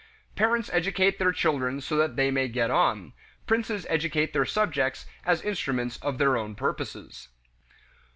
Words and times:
Parents 0.35 0.67
educate 0.73 1.19
their 1.19 1.31
children 1.31 1.79
so 1.79 1.95
that 1.97 2.15
they 2.15 2.31
may 2.31 2.47
get 2.47 2.71
on; 2.71 3.13
princes 3.45 3.85
educate 3.87 4.33
their 4.33 4.45
subjects 4.45 5.05
as 5.27 5.43
instruments 5.43 5.97
of 5.97 6.17
their 6.17 6.37
own 6.37 6.55
purposes. 6.55 7.27